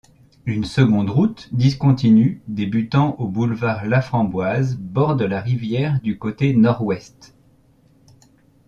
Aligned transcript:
Une 0.47 0.63
seconde 0.63 1.11
route 1.11 1.53
discontinue 1.53 2.41
débutant 2.47 3.15
au 3.19 3.27
boulevard 3.27 3.85
Laframboise 3.85 4.75
borde 4.77 5.21
la 5.21 5.39
rivière 5.39 6.01
du 6.01 6.17
côté 6.17 6.55
nord-ouest. 6.55 7.35